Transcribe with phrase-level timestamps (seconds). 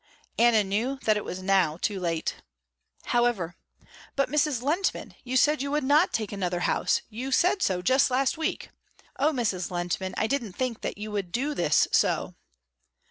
[0.39, 2.37] Anna knew that it was now too late.
[3.13, 3.53] However,
[4.15, 4.63] "But Mrs.
[4.63, 8.71] Lehntman you said you would not take another house, you said so just last week.
[9.19, 9.69] Oh, Mrs.
[9.69, 12.33] Lehntman I didn't think that you would do this so!"